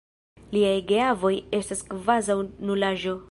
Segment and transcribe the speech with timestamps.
[0.55, 3.17] Liaj geavoj estas kvazaŭ nulaĵo.